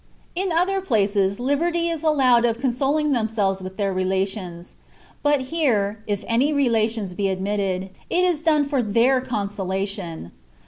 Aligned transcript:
In 0.33 0.51
other 0.51 0.81
places, 0.81 1.39
liberty 1.39 1.87
is 1.87 2.01
allowed 2.01 2.43
of 2.43 2.57
consoling 2.57 3.11
themselves 3.11 3.61
with 3.61 3.77
their 3.77 3.93
relations: 3.93 4.73
but 5.21 5.41
here, 5.53 6.01
if 6.07 6.23
any 6.27 6.51
relations 6.51 7.13
be 7.13 7.27
admitted, 7.29 7.91
it 8.09 8.23
is 8.23 8.41
done 8.41 8.67
for 8.67 8.81
their 8.81 9.21
consolation. 9.23 10.31